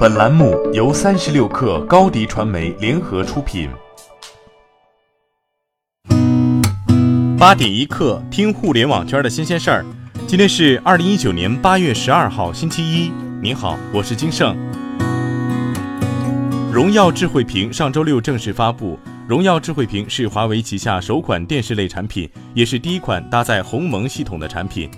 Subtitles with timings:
[0.00, 3.68] 本栏目由三十六氪高低传媒联合出品。
[7.38, 9.84] 八点一刻，听互联网圈的新鲜事儿。
[10.26, 13.12] 今天是二零一九年八月十二号，星期一。
[13.42, 14.56] 您好，我是金盛。
[16.72, 18.98] 荣耀智慧屏上周六正式发布。
[19.28, 24.90] 荣耀智慧屏是华为旗下首款电视类产品，也是第一款搭载鸿蒙系统的产品。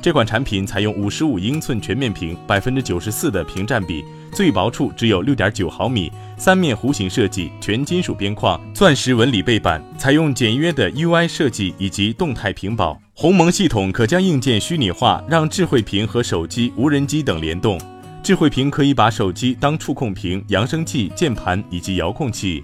[0.00, 12.96] 这款产品采用五十五英寸全面屏，百分之九十四的屏占比，最薄处只有六点九毫米，三面弧形设计，全金属边框，钻石纹理背板，采用简约的 UI 设计以及动态屏保。
[13.12, 17.76] 鸿蒙系统可将硬件虚拟化，让智慧屏和手机、无人机等联动。
[18.22, 22.62] 智慧屏可以把手机当触控屏、扬声器、键盘以及遥控器。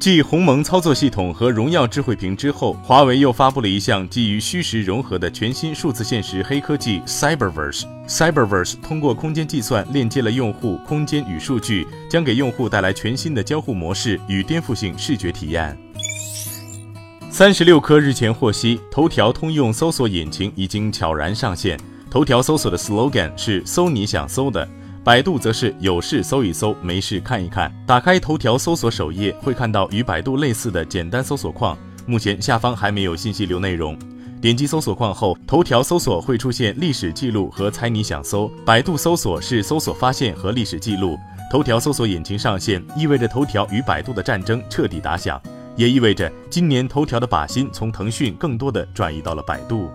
[0.00, 7.84] 继鸿蒙操作系统和荣耀智慧屏之后，华为又发布了一项基于虚实融合的全新数字现实黑科技 Cyberverse。
[8.08, 15.76] Cyberverse 通过空间计算链接了用户、空间与数据，将给用户带来全新的交互模式与颠覆性视觉体验。
[17.30, 21.78] 三十六氪日前获悉，头条通用搜索引擎已经悄然上线。
[22.10, 24.66] 头条搜索的 slogan 是“搜你想搜的”。
[25.02, 27.72] 百度则是有事搜一搜，没事看一看。
[27.86, 31.76] 打开头条搜索首页，会看到与百度类似的简单搜索框。
[32.06, 33.98] 目前下方还没有信息流内容。
[34.42, 38.46] 点击搜索框后，头条搜索会出现历史记录和猜你想搜。
[38.62, 41.16] 百度搜索是搜索发现和历史记录。
[41.50, 45.40] 头条搜索引擎上线，意味着头条与百度的战争彻底打响，
[45.76, 49.90] 也意味着今年头条的靶心从腾讯更多的转移到了百度。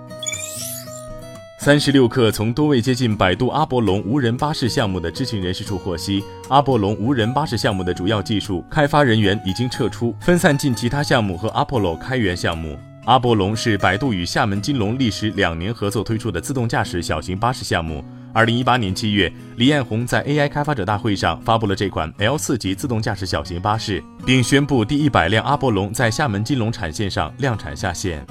[1.65, 12.77] 三十六氪从多位接近百度阿波龙无人巴士项目的知情人士处获悉，阿波龙无人巴士项目的主要技术开发人员已经撤出，分散进其他项目和阿波罗开源项目。
[13.05, 18.05] 阿波龙是百度与厦门金龙历时两年合作推出的自动驾驶小型巴士项目。
[18.31, 28.23] 二零一八年七月，李彦宏在 AI 开发者大会上发布了这款 L 四级自动驾驶小型巴士，并宣布第一百辆阿波龙在厦门金龙产线上量产下线。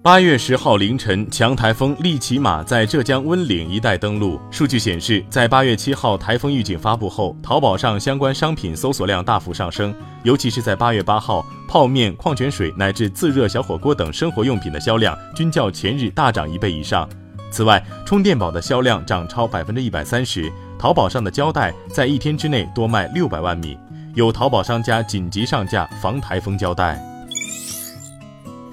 [0.00, 4.40] 八月十号凌晨，强台风利奇马在浙江温岭一带登陆。
[4.48, 9.92] 数据显示，在八月七号台风预警发布后，淘宝上相关商品搜索量大幅上升，
[10.22, 17.06] 尤其是在八月八号，泡面、矿泉水乃至自热小火锅等生活用品的销量均较前日大涨一倍以上。
[17.50, 20.50] 此外，充电宝的销量涨超百分之一百三十。
[20.78, 23.76] 淘宝上的胶带在一天之内多卖六百万米，
[24.14, 27.04] 有淘宝商家紧急上架防台风胶带。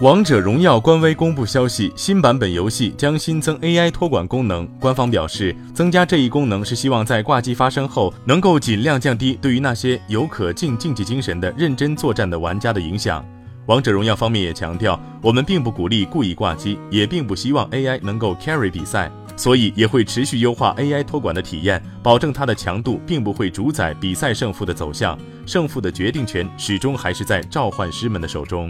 [0.02, 4.68] 王者荣耀官微公布消息，新版本游戏将新增 AI 托管功能。
[4.78, 13.26] 官方表示，增加这一功能是希望在挂机发生后，能够尽量降低对于那些有可敬竞技精神的认真作战的玩家的影响。
[13.68, 28.70] 王者荣耀方面也强调，我们并不鼓励故意挂机，也并不希望 AI 能够 carry 比赛，所以也会持续优化 AI 托管的体验，保证它的强度并不会主宰比赛胜负的走向，胜负的决定权始终还是在召唤师们的手中。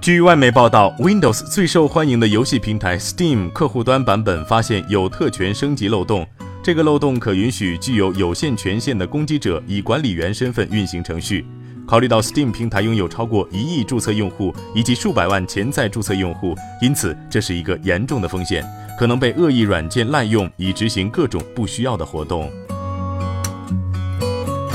[0.00, 6.26] 据外媒报道，Windows 最受欢迎的游戏平台 Steam 客户端版本发现有特权升级漏洞。
[6.62, 11.44] 这个漏洞可允许具有有限权限的攻击者以管理员身份运行程序。
[11.86, 18.64] 考虑到 Steam 平台拥有超过一亿注册用户以及数百万潜在注册用户，因此这是一个严重的风险，
[18.98, 22.50] 可能被恶意软件滥用以执行各种不需要的活动。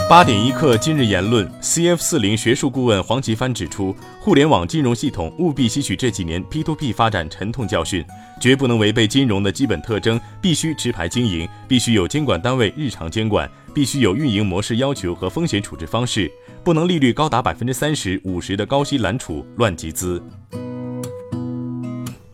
[0.08, 8.06] 八点一刻，今日言论，CF 四零学术顾问黄奇帆指出，互联网金融系统务必吸取这几年 P2P 发展沉痛教训，
[8.40, 16.32] 绝不能违背金融的基本特征，必须持牌经营，必须有监管单位日常监管，必须有运营模式要求和风险处置方式，
[16.64, 20.22] 不能利率高达百分之三十五十的高息揽储乱集资。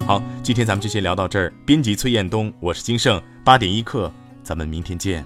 [0.05, 1.53] 好，今天咱们就先聊到这儿。
[1.65, 4.11] 编辑崔彦东，我是金盛，八点一刻，
[4.43, 5.25] 咱们明天见。